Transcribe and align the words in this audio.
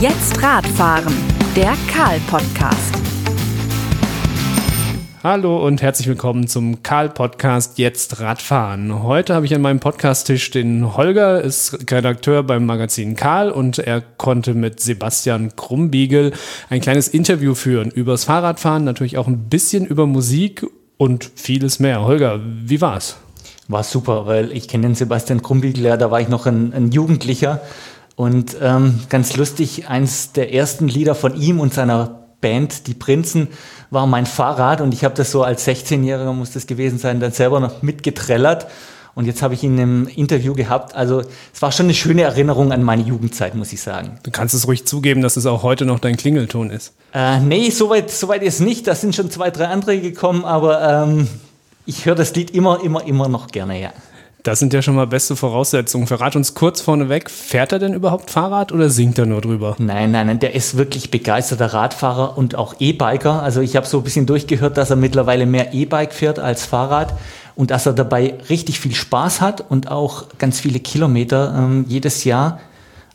Jetzt 0.00 0.42
Radfahren, 0.42 1.12
der 1.54 1.74
Karl-Podcast. 1.92 2.94
Hallo 5.22 5.66
und 5.66 5.82
herzlich 5.82 6.08
willkommen 6.08 6.46
zum 6.48 6.82
Karl-Podcast 6.82 7.78
Jetzt 7.78 8.18
Radfahren. 8.18 9.02
Heute 9.02 9.34
habe 9.34 9.44
ich 9.44 9.54
an 9.54 9.60
meinem 9.60 9.78
Podcast-Tisch 9.78 10.52
den 10.52 10.96
Holger, 10.96 11.42
ist 11.42 11.92
Redakteur 11.92 12.42
beim 12.44 12.64
Magazin 12.64 13.14
Karl 13.14 13.50
und 13.50 13.78
er 13.78 14.00
konnte 14.00 14.54
mit 14.54 14.80
Sebastian 14.80 15.54
Krumbiegel 15.54 16.32
ein 16.70 16.80
kleines 16.80 17.08
Interview 17.08 17.54
führen 17.54 17.90
übers 17.90 18.24
Fahrradfahren, 18.24 18.84
natürlich 18.84 19.18
auch 19.18 19.26
ein 19.26 19.50
bisschen 19.50 19.84
über 19.84 20.06
Musik 20.06 20.66
und 20.96 21.30
vieles 21.34 21.78
mehr. 21.78 22.02
Holger, 22.04 22.40
wie 22.42 22.80
war's? 22.80 23.18
War 23.68 23.82
super, 23.82 24.24
weil 24.24 24.50
ich 24.52 24.66
kenne 24.66 24.86
den 24.86 24.94
Sebastian 24.94 25.42
Krumbiegel, 25.42 25.84
ja, 25.84 25.98
da 25.98 26.10
war 26.10 26.22
ich 26.22 26.28
noch 26.28 26.46
ein, 26.46 26.72
ein 26.72 26.90
Jugendlicher 26.90 27.60
und 28.20 28.54
ähm, 28.60 29.00
ganz 29.08 29.38
lustig, 29.38 29.88
eins 29.88 30.32
der 30.32 30.52
ersten 30.52 30.88
Lieder 30.88 31.14
von 31.14 31.40
ihm 31.40 31.58
und 31.58 31.72
seiner 31.72 32.26
Band, 32.42 32.86
die 32.86 32.92
Prinzen, 32.92 33.48
war 33.88 34.06
mein 34.06 34.26
Fahrrad 34.26 34.82
und 34.82 34.92
ich 34.92 35.04
habe 35.04 35.14
das 35.14 35.30
so 35.30 35.42
als 35.42 35.66
16-Jähriger, 35.66 36.34
muss 36.34 36.50
das 36.50 36.66
gewesen 36.66 36.98
sein, 36.98 37.18
dann 37.18 37.32
selber 37.32 37.60
noch 37.60 37.80
mitgetrellert. 37.80 38.66
Und 39.14 39.24
jetzt 39.24 39.40
habe 39.40 39.54
ich 39.54 39.62
ihn 39.62 39.78
im 39.78 40.06
Interview 40.06 40.52
gehabt. 40.52 40.94
Also 40.94 41.22
es 41.54 41.62
war 41.62 41.72
schon 41.72 41.86
eine 41.86 41.94
schöne 41.94 42.20
Erinnerung 42.20 42.72
an 42.72 42.82
meine 42.82 43.04
Jugendzeit, 43.04 43.54
muss 43.54 43.72
ich 43.72 43.80
sagen. 43.80 44.18
Du 44.22 44.30
kannst 44.30 44.52
es 44.54 44.66
ruhig 44.66 44.84
zugeben, 44.84 45.22
dass 45.22 45.38
es 45.38 45.46
auch 45.46 45.62
heute 45.62 45.86
noch 45.86 45.98
dein 45.98 46.18
Klingelton 46.18 46.68
ist. 46.68 46.92
Äh, 47.14 47.40
nee, 47.40 47.70
soweit 47.70 48.10
so 48.10 48.28
weit 48.28 48.42
ist 48.42 48.60
nicht. 48.60 48.86
Da 48.86 48.94
sind 48.94 49.16
schon 49.16 49.30
zwei, 49.30 49.50
drei 49.50 49.68
andere 49.68 49.98
gekommen, 49.98 50.44
aber 50.44 51.06
ähm, 51.06 51.26
ich 51.86 52.04
höre 52.04 52.16
das 52.16 52.34
Lied 52.34 52.50
immer, 52.50 52.84
immer, 52.84 53.02
immer 53.06 53.28
noch 53.28 53.46
gerne, 53.46 53.80
ja. 53.80 53.92
Das 54.42 54.58
sind 54.58 54.72
ja 54.72 54.80
schon 54.80 54.94
mal 54.94 55.06
beste 55.06 55.36
Voraussetzungen. 55.36 56.06
Verrat 56.06 56.34
uns 56.34 56.54
kurz 56.54 56.80
vorneweg, 56.80 57.30
fährt 57.30 57.72
er 57.72 57.78
denn 57.78 57.92
überhaupt 57.92 58.30
Fahrrad 58.30 58.72
oder 58.72 58.88
singt 58.88 59.18
er 59.18 59.26
nur 59.26 59.42
drüber? 59.42 59.76
Nein, 59.78 60.12
nein, 60.12 60.28
nein, 60.28 60.38
der 60.38 60.54
ist 60.54 60.78
wirklich 60.78 61.10
begeisterter 61.10 61.74
Radfahrer 61.74 62.38
und 62.38 62.54
auch 62.54 62.74
E-Biker. 62.78 63.42
Also 63.42 63.60
ich 63.60 63.76
habe 63.76 63.86
so 63.86 63.98
ein 63.98 64.04
bisschen 64.04 64.24
durchgehört, 64.24 64.78
dass 64.78 64.88
er 64.88 64.96
mittlerweile 64.96 65.44
mehr 65.44 65.74
E-Bike 65.74 66.14
fährt 66.14 66.38
als 66.38 66.64
Fahrrad 66.64 67.14
und 67.54 67.70
dass 67.70 67.84
er 67.84 67.92
dabei 67.92 68.34
richtig 68.48 68.80
viel 68.80 68.94
Spaß 68.94 69.42
hat 69.42 69.62
und 69.68 69.90
auch 69.90 70.24
ganz 70.38 70.60
viele 70.60 70.80
Kilometer 70.80 71.54
ähm, 71.58 71.84
jedes 71.86 72.24
Jahr 72.24 72.60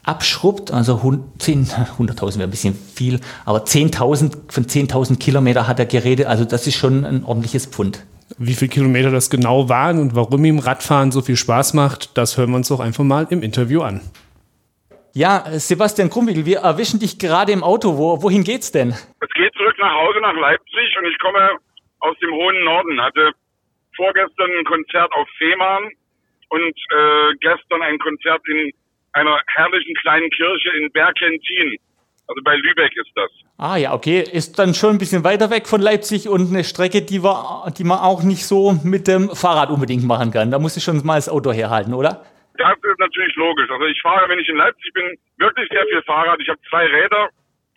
abschrubbt. 0.04 0.70
Also 0.70 0.98
100.000 0.98 2.38
wäre 2.38 2.44
ein 2.44 2.52
bisschen 2.52 2.78
viel, 2.94 3.20
aber 3.46 3.64
10.000 3.64 4.32
von 4.50 4.66
10.000 4.66 5.18
Kilometer 5.18 5.68
hat 5.68 5.80
er 5.80 5.88
geredet. 5.88 6.28
Also 6.28 6.46
das 6.46 6.68
ist 6.68 6.76
schon 6.76 7.04
ein 7.04 7.24
ordentliches 7.24 7.66
Pfund. 7.66 8.04
Wie 8.38 8.54
viele 8.54 8.70
Kilometer 8.70 9.12
das 9.12 9.30
genau 9.30 9.70
waren 9.70 10.00
und 10.00 10.16
warum 10.16 10.44
ihm 10.46 10.60
Radfahren 10.60 11.12
so 11.12 11.22
viel 11.22 11.36
Spaß 11.36 11.74
macht, 11.74 12.18
das 12.18 12.38
hören 12.38 12.50
wir 12.52 12.58
uns 12.58 12.70
doch 12.70 12.80
einfach 12.80 13.04
mal 13.04 13.28
im 13.30 13.44
Interview 13.44 13.82
an. 13.82 14.02
Ja, 15.14 15.44
Sebastian 15.48 16.10
Krumwigel, 16.10 16.46
wir 16.46 16.60
erwischen 16.60 17.00
dich 17.00 17.20
gerade 17.20 17.54
im 17.54 17.64
Auto. 17.64 17.98
Wo, 17.98 18.22
wohin 18.22 18.44
geht's 18.44 18.72
denn? 18.72 18.90
Es 18.90 19.30
geht 19.34 19.54
zurück 19.56 19.76
nach 19.80 19.94
Hause 19.94 20.20
nach 20.20 20.36
Leipzig 20.36 20.98
und 21.00 21.06
ich 21.06 21.18
komme 21.20 21.58
aus 22.00 22.18
dem 22.20 22.32
hohen 22.34 22.64
Norden. 22.66 23.00
Hatte 23.00 23.32
vorgestern 23.96 24.52
ein 24.52 24.66
Konzert 24.66 25.12
auf 25.14 25.28
Fehmarn 25.38 25.90
und 26.50 26.76
äh, 26.92 27.36
gestern 27.40 27.82
ein 27.82 27.98
Konzert 28.00 28.42
in 28.50 28.72
einer 29.14 29.40
herrlichen 29.56 29.96
kleinen 29.96 30.30
Kirche 30.32 30.70
in 30.78 30.92
Bergentin. 30.92 31.78
Also 32.28 32.42
bei 32.44 32.56
Lübeck 32.56 32.96
ist 32.96 33.12
das. 33.16 33.32
Ah 33.58 33.78
ja, 33.78 33.94
okay. 33.94 34.22
Ist 34.22 34.58
dann 34.58 34.74
schon 34.74 34.92
ein 34.92 34.98
bisschen 34.98 35.24
weiter 35.24 35.52
weg 35.52 35.68
von 35.68 35.82
Leipzig 35.82 36.28
und 36.28 36.50
eine 36.50 36.64
Strecke, 36.64 37.02
die, 37.02 37.24
wir, 37.24 37.72
die 37.78 37.84
man 37.84 38.00
auch 38.00 38.24
nicht 38.24 38.46
so 38.46 38.74
mit 38.84 39.08
dem 39.08 39.30
Fahrrad 39.30 39.70
unbedingt 39.70 40.04
machen 40.04 40.32
kann. 40.32 40.50
Da 40.50 40.60
muss 40.60 40.76
ich 40.76 40.84
schon 40.84 41.06
mal 41.06 41.16
das 41.16 41.30
Auto 41.30 41.54
herhalten, 41.54 41.94
oder? 41.94 42.26
Das 42.58 42.78
ist 42.82 43.00
natürlich 43.00 43.36
logisch. 43.36 43.70
Also 43.70 43.86
ich 43.86 44.02
fahre, 44.02 44.28
wenn 44.30 44.40
ich 44.40 44.50
in 44.50 44.58
Leipzig 44.58 44.92
bin, 44.94 45.18
wirklich 45.38 45.70
sehr 45.70 45.86
viel 45.88 46.02
Fahrrad. 46.04 46.40
Ich 46.42 46.50
habe 46.50 46.60
zwei 46.70 46.86
Räder, 46.88 47.30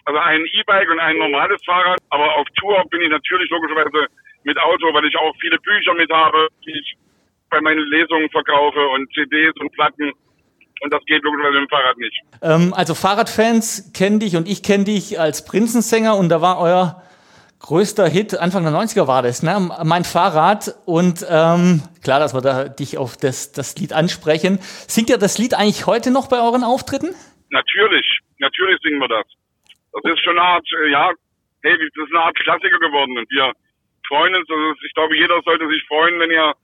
also 0.04 0.18
ein 0.18 0.44
E-Bike 0.46 0.90
und 0.90 1.00
ein 1.00 1.18
normales 1.18 1.60
Fahrrad. 1.64 1.98
Aber 2.10 2.36
auf 2.36 2.46
Tour 2.58 2.82
bin 2.90 3.02
ich 3.02 3.10
natürlich 3.10 3.50
logischerweise 3.50 4.06
mit 4.44 4.58
Auto, 4.58 4.94
weil 4.94 5.04
ich 5.04 5.16
auch 5.16 5.34
viele 5.40 5.58
Bücher 5.58 5.94
mit 5.94 6.10
habe, 6.10 6.48
die 6.64 6.70
ich 6.70 6.96
bei 7.50 7.60
meinen 7.60 7.84
Lesungen 7.90 8.30
verkaufe 8.30 8.80
und 8.88 9.12
CDs 9.12 9.54
und 9.60 9.72
Platten. 9.72 10.12
Und 10.80 10.92
das 10.92 11.04
geht 11.06 11.22
logischerweise 11.22 11.60
mit 11.60 11.68
dem 11.68 11.70
Fahrrad 11.70 11.98
nicht. 11.98 12.20
Ähm, 12.42 12.74
also 12.74 12.94
Fahrradfans 12.94 13.92
kennen 13.92 14.20
dich 14.20 14.36
und 14.36 14.48
ich 14.48 14.62
kenne 14.62 14.84
dich 14.84 15.18
als 15.18 15.44
Prinzensänger 15.44 16.16
und 16.16 16.28
da 16.28 16.40
war 16.40 16.60
euer 16.60 17.02
größter 17.60 18.08
Hit 18.08 18.38
Anfang 18.38 18.62
der 18.62 18.72
90er 18.72 19.06
war 19.06 19.22
das, 19.22 19.42
ne? 19.42 19.70
Mein 19.84 20.04
Fahrrad 20.04 20.74
und 20.86 21.26
ähm, 21.28 21.82
klar, 22.02 22.20
dass 22.20 22.34
wir 22.34 22.40
da 22.40 22.68
dich 22.68 22.98
auf 22.98 23.16
das, 23.16 23.52
das 23.52 23.76
Lied 23.76 23.92
ansprechen. 23.92 24.58
Singt 24.86 25.10
ihr 25.10 25.18
das 25.18 25.38
Lied 25.38 25.54
eigentlich 25.54 25.86
heute 25.86 26.12
noch 26.12 26.28
bei 26.28 26.40
euren 26.40 26.62
Auftritten? 26.62 27.14
Natürlich, 27.50 28.20
natürlich 28.38 28.78
singen 28.82 29.00
wir 29.00 29.08
das. 29.08 29.26
Das 29.92 30.12
ist 30.12 30.22
schon 30.22 30.38
eine 30.38 30.46
Art, 30.46 30.66
äh, 30.84 30.90
ja, 30.90 31.10
hey, 31.62 31.76
das 31.76 32.06
ist 32.06 32.14
eine 32.14 32.24
Art 32.24 32.36
Klassiker 32.36 32.78
geworden 32.78 33.18
und 33.18 33.28
wir 33.30 33.52
freuen 34.06 34.34
uns. 34.34 34.48
Also 34.48 34.74
ich 34.86 34.94
glaube, 34.94 35.16
jeder 35.16 35.40
sollte 35.42 35.68
sich 35.68 35.82
freuen, 35.88 36.20
wenn 36.20 36.30
er 36.30 36.54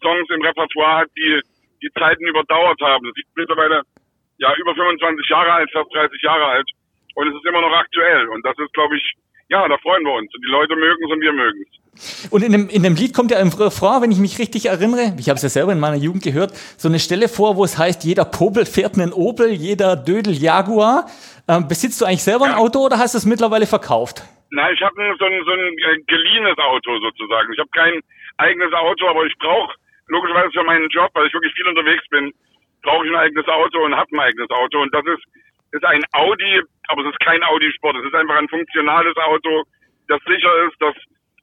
Songs 0.00 0.28
im 0.30 0.42
Repertoire 0.42 0.98
hat, 0.98 1.08
die 1.16 1.40
die 1.82 1.90
Zeiten 1.98 2.26
überdauert 2.26 2.80
haben. 2.80 3.06
Das 3.06 3.16
ist 3.16 3.36
mittlerweile 3.36 3.82
ja 4.38 4.54
über 4.56 4.74
25 4.74 5.28
Jahre 5.28 5.52
alt, 5.52 5.70
fast 5.72 5.94
30 5.94 6.22
Jahre 6.22 6.44
alt 6.46 6.68
und 7.14 7.28
es 7.28 7.34
ist 7.34 7.46
immer 7.46 7.60
noch 7.60 7.72
aktuell. 7.72 8.28
Und 8.28 8.44
das 8.44 8.56
ist, 8.58 8.72
glaube 8.74 8.96
ich, 8.96 9.14
ja, 9.48 9.66
da 9.68 9.78
freuen 9.78 10.04
wir 10.04 10.12
uns. 10.12 10.32
Und 10.34 10.44
die 10.44 10.50
Leute 10.50 10.76
mögen 10.76 11.04
es 11.04 11.10
und 11.10 11.20
wir 11.20 11.32
mögen 11.32 11.64
es. 11.64 12.30
Und 12.30 12.42
in 12.42 12.52
dem, 12.52 12.68
in 12.68 12.82
dem 12.82 12.94
Lied 12.94 13.14
kommt 13.14 13.30
ja 13.30 13.40
im 13.40 13.48
Refrain, 13.48 14.02
wenn 14.02 14.12
ich 14.12 14.18
mich 14.18 14.38
richtig 14.38 14.66
erinnere, 14.66 15.16
ich 15.18 15.28
habe 15.30 15.36
es 15.36 15.42
ja 15.42 15.48
selber 15.48 15.72
in 15.72 15.80
meiner 15.80 15.96
Jugend 15.96 16.22
gehört, 16.22 16.52
so 16.76 16.88
eine 16.88 16.98
Stelle 16.98 17.28
vor, 17.28 17.56
wo 17.56 17.64
es 17.64 17.78
heißt, 17.78 18.04
jeder 18.04 18.26
Popel 18.26 18.66
fährt 18.66 18.98
einen 18.98 19.14
Opel, 19.14 19.50
jeder 19.50 19.96
Dödel 19.96 20.34
Jaguar. 20.34 21.06
Ähm, 21.48 21.68
besitzt 21.68 22.00
du 22.00 22.04
eigentlich 22.04 22.22
selber 22.22 22.46
ja. 22.46 22.52
ein 22.52 22.58
Auto 22.58 22.80
oder 22.80 22.98
hast 22.98 23.14
du 23.14 23.18
es 23.18 23.24
mittlerweile 23.24 23.66
verkauft? 23.66 24.22
Nein, 24.50 24.74
ich 24.74 24.82
habe 24.82 24.94
so 25.18 25.24
ein, 25.24 25.42
so 25.44 25.52
ein 25.52 26.06
geliehenes 26.06 26.58
Auto 26.58 26.98
sozusagen. 26.98 27.52
Ich 27.52 27.58
habe 27.58 27.70
kein 27.72 28.00
eigenes 28.36 28.72
Auto, 28.74 29.08
aber 29.08 29.24
ich 29.24 29.34
brauche 29.38 29.74
logischerweise 30.08 30.50
für 30.52 30.64
meinen 30.64 30.88
Job, 30.88 31.10
weil 31.14 31.26
ich 31.26 31.34
wirklich 31.34 31.54
viel 31.54 31.68
unterwegs 31.68 32.04
bin, 32.10 32.32
brauche 32.82 33.06
ich 33.06 33.12
ein 33.12 33.18
eigenes 33.18 33.48
Auto 33.48 33.84
und 33.84 33.96
habe 33.96 34.10
ein 34.12 34.20
eigenes 34.20 34.50
Auto. 34.50 34.80
Und 34.80 34.94
das 34.94 35.04
ist, 35.06 35.24
ist 35.72 35.84
ein 35.84 36.04
Audi, 36.12 36.62
aber 36.88 37.02
es 37.04 37.10
ist 37.10 37.20
kein 37.20 37.42
Audi 37.42 37.70
Sport. 37.72 37.96
Es 37.96 38.06
ist 38.06 38.14
einfach 38.14 38.36
ein 38.36 38.48
funktionales 38.48 39.16
Auto, 39.16 39.64
das 40.08 40.20
sicher 40.26 40.52
ist, 40.66 40.76
das, 40.80 40.94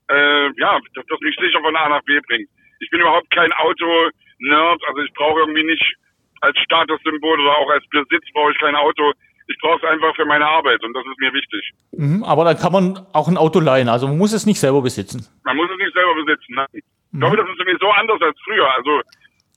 äh, 0.10 0.50
ja, 0.58 0.80
das, 0.96 1.06
das 1.08 1.20
mich 1.20 1.36
sicher 1.40 1.60
von 1.62 1.76
A 1.76 1.90
nach 1.90 2.04
B 2.04 2.20
bringt. 2.28 2.50
Ich 2.80 2.90
bin 2.90 3.02
überhaupt 3.02 3.30
kein 3.32 3.52
Auto-Nerd, 3.54 4.82
also 4.88 5.02
ich 5.02 5.14
brauche 5.14 5.42
irgendwie 5.42 5.64
nicht 5.64 5.96
als 6.42 6.58
Statussymbol 6.60 7.40
oder 7.40 7.58
auch 7.58 7.70
als 7.70 7.84
Besitz 7.90 8.26
brauche 8.34 8.52
ich 8.52 8.60
kein 8.60 8.76
Auto. 8.76 9.14
Ich 9.48 9.58
brauche 9.60 9.78
es 9.78 9.84
einfach 9.84 10.16
für 10.16 10.26
meine 10.26 10.46
Arbeit 10.46 10.84
und 10.84 10.94
das 10.94 11.04
ist 11.06 11.20
mir 11.20 11.34
wichtig. 11.34 11.72
Mhm, 11.92 12.24
aber 12.24 12.46
dann 12.46 12.58
kann 12.58 12.72
man 12.72 13.06
auch 13.14 13.28
ein 13.28 13.38
Auto 13.38 13.60
leihen, 13.60 13.90
also 13.90 14.08
man 14.08 14.18
muss 14.18 14.34
es 14.34 14.46
nicht 14.46 14.60
selber 14.60 14.82
besitzen. 14.82 15.28
Man 15.44 15.58
muss 15.58 15.70
es 15.70 15.78
nicht 15.78 15.94
selber 15.94 16.16
besitzen, 16.16 16.54
nein. 16.56 16.68
Ich 17.14 17.20
glaube, 17.20 17.38
das 17.38 17.48
ist 17.48 17.58
sowieso 17.58 17.90
anders 17.92 18.22
als 18.22 18.38
früher. 18.44 18.74
Also 18.76 19.02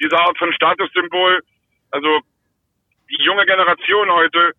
diese 0.00 0.17
Art 0.19 0.37
von 0.39 0.53
Statussymbol, 0.53 1.41
also 1.91 2.21
die 3.11 3.22
junge 3.25 3.47
Generation 3.47 4.11
heute, 4.11 4.53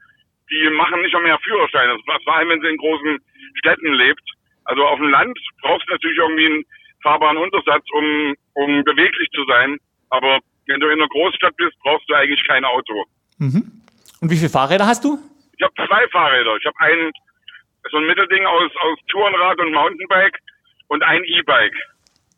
die 0.50 0.70
machen 0.72 1.02
nicht 1.02 1.16
mehr 1.22 1.38
Führerscheine, 1.40 1.98
vor 2.06 2.36
allem 2.36 2.50
wenn 2.50 2.62
sie 2.62 2.68
in 2.68 2.78
großen 2.78 3.20
Städten 3.60 3.94
lebt. 3.94 4.24
Also 4.66 4.86
auf 4.86 4.98
dem 4.98 5.10
Land 5.10 5.38
brauchst 5.62 5.88
du 5.88 5.94
natürlich 5.94 6.18
irgendwie 6.18 6.46
einen 6.46 6.66
fahrbaren 7.04 7.38
Untersatz, 7.38 7.86
um, 7.94 8.36
um 8.54 8.84
beweglich 8.84 9.30
zu 9.32 9.46
sein. 9.46 9.78
Aber 10.10 10.40
wenn 10.66 10.80
du 10.80 10.88
in 10.88 11.00
einer 11.00 11.08
Großstadt 11.08 11.56
bist, 11.56 11.78
brauchst 11.84 12.10
du 12.10 12.16
eigentlich 12.16 12.46
kein 12.48 12.66
Auto. 12.66 13.06
Mhm. 13.38 13.84
Und 14.22 14.32
wie 14.32 14.38
viele 14.38 14.50
Fahrräder 14.50 14.88
hast 14.88 15.04
du? 15.04 15.20
Ich 15.58 15.64
habe 15.64 15.74
zwei 15.76 16.08
Fahrräder. 16.10 16.56
Ich 16.58 16.66
habe 16.66 16.80
ein 16.80 17.12
so 17.92 17.98
ein 17.98 18.08
Mittelding 18.08 18.46
aus, 18.46 18.72
aus 18.82 18.98
Tourenrad 19.08 19.60
und 19.60 19.72
Mountainbike 19.72 20.38
und 20.88 21.04
ein 21.04 21.24
E-Bike. 21.24 21.76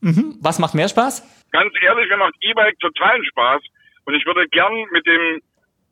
Mhm. 0.02 0.38
Was 0.42 0.60
macht 0.60 0.76
mehr 0.76 0.88
Spaß? 0.88 1.48
Ganz 1.52 1.74
ehrlich, 1.82 2.10
mir 2.10 2.18
macht 2.18 2.36
E-Bike 2.42 2.80
totalen 2.80 3.26
Spaß. 3.26 3.62
Und 4.06 4.14
ich 4.16 4.26
würde 4.26 4.48
gern 4.50 4.74
mit 4.92 5.06
dem, 5.06 5.42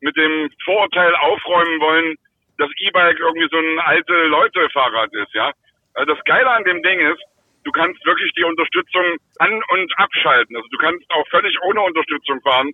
mit 0.01 0.15
dem 0.15 0.49
Vorurteil 0.63 1.15
aufräumen 1.15 1.79
wollen, 1.79 2.15
dass 2.57 2.69
E-Bike 2.79 3.19
irgendwie 3.19 3.47
so 3.51 3.57
ein 3.57 3.79
alte 3.79 4.13
Leute-Fahrrad 4.27 5.13
ist, 5.13 5.33
ja. 5.33 5.51
Also 5.93 6.13
das 6.13 6.23
Geile 6.25 6.49
an 6.49 6.63
dem 6.63 6.81
Ding 6.83 6.99
ist, 6.99 7.21
du 7.63 7.71
kannst 7.71 8.03
wirklich 8.05 8.31
die 8.33 8.43
Unterstützung 8.43 9.17
an- 9.39 9.63
und 9.69 9.99
abschalten. 9.99 10.55
Also 10.55 10.67
du 10.71 10.77
kannst 10.77 11.05
auch 11.11 11.27
völlig 11.29 11.55
ohne 11.63 11.81
Unterstützung 11.81 12.41
fahren. 12.41 12.71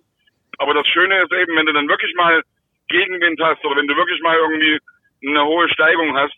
Aber 0.58 0.74
das 0.74 0.86
Schöne 0.88 1.20
ist 1.22 1.32
eben, 1.32 1.56
wenn 1.56 1.66
du 1.66 1.72
dann 1.72 1.88
wirklich 1.88 2.14
mal 2.14 2.42
Gegenwind 2.88 3.40
hast 3.42 3.64
oder 3.64 3.76
wenn 3.76 3.88
du 3.88 3.96
wirklich 3.96 4.20
mal 4.20 4.36
irgendwie 4.36 4.78
eine 5.26 5.44
hohe 5.44 5.68
Steigung 5.70 6.16
hast, 6.16 6.36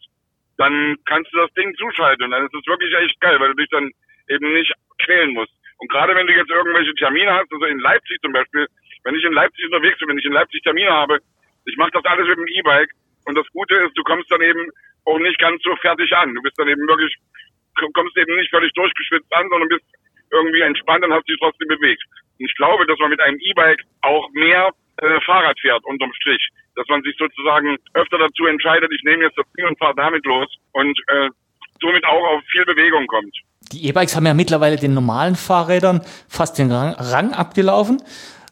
dann 0.56 0.96
kannst 1.04 1.32
du 1.34 1.38
das 1.38 1.52
Ding 1.54 1.74
zuschalten. 1.76 2.24
Und 2.24 2.30
dann 2.30 2.46
ist 2.46 2.54
es 2.54 2.66
wirklich 2.66 2.94
echt 2.94 3.20
geil, 3.20 3.38
weil 3.40 3.48
du 3.48 3.56
dich 3.56 3.68
dann 3.70 3.90
eben 4.28 4.52
nicht 4.52 4.72
quälen 5.06 5.32
musst. 5.32 5.52
Und 5.78 5.90
gerade 5.90 6.14
wenn 6.14 6.26
du 6.26 6.34
jetzt 6.34 6.50
irgendwelche 6.50 6.94
Termine 6.94 7.32
hast, 7.32 7.52
also 7.52 7.64
in 7.66 7.78
Leipzig 7.78 8.18
zum 8.22 8.32
Beispiel, 8.32 8.66
wenn 9.04 9.14
ich 9.14 9.24
in 9.24 9.32
Leipzig 9.32 9.64
unterwegs 9.66 9.98
bin, 9.98 10.08
wenn 10.08 10.18
ich 10.18 10.24
in 10.24 10.32
Leipzig 10.32 10.62
Termine 10.62 10.90
habe, 10.90 11.18
ich 11.64 11.76
mache 11.76 11.92
das 11.92 12.04
alles 12.04 12.26
mit 12.28 12.38
dem 12.38 12.48
E-Bike 12.48 12.90
und 13.26 13.34
das 13.36 13.46
Gute 13.52 13.74
ist, 13.76 13.96
du 13.96 14.02
kommst 14.02 14.30
dann 14.30 14.42
eben 14.42 14.70
auch 15.04 15.18
nicht 15.18 15.38
ganz 15.38 15.62
so 15.62 15.74
fertig 15.76 16.12
an. 16.12 16.34
Du 16.34 16.42
bist 16.42 16.58
dann 16.58 16.68
eben 16.68 16.86
wirklich, 16.88 17.14
kommst 17.94 18.16
eben 18.16 18.36
nicht 18.36 18.50
völlig 18.50 18.72
durchgeschwitzt 18.74 19.32
an, 19.34 19.48
sondern 19.50 19.68
bist 19.68 19.84
irgendwie 20.32 20.60
entspannt 20.60 21.04
und 21.04 21.12
hast 21.12 21.28
dich 21.28 21.38
trotzdem 21.38 21.68
bewegt. 21.68 22.02
Und 22.38 22.46
ich 22.46 22.54
glaube, 22.56 22.86
dass 22.86 22.98
man 22.98 23.10
mit 23.10 23.20
einem 23.20 23.38
E-Bike 23.40 23.82
auch 24.02 24.28
mehr 24.32 24.70
äh, 24.98 25.20
Fahrrad 25.22 25.58
fährt, 25.60 25.84
unterm 25.84 26.12
Strich. 26.14 26.48
Dass 26.74 26.86
man 26.88 27.02
sich 27.02 27.16
sozusagen 27.18 27.76
öfter 27.94 28.18
dazu 28.18 28.46
entscheidet, 28.46 28.92
ich 28.92 29.02
nehme 29.04 29.24
jetzt 29.24 29.38
das 29.38 29.46
Ding 29.56 29.66
und 29.66 29.78
fahre 29.78 29.94
damit 29.94 30.24
los 30.26 30.48
und 30.72 30.98
äh, 31.08 31.30
somit 31.80 32.04
auch 32.04 32.26
auf 32.26 32.42
viel 32.50 32.64
Bewegung 32.64 33.06
kommt. 33.06 33.36
Die 33.72 33.88
E-Bikes 33.88 34.14
haben 34.14 34.26
ja 34.26 34.34
mittlerweile 34.34 34.76
den 34.76 34.94
normalen 34.94 35.34
Fahrrädern 35.34 36.00
fast 36.28 36.58
den 36.58 36.70
Rang, 36.70 36.94
Rang 36.98 37.32
abgelaufen. 37.32 38.02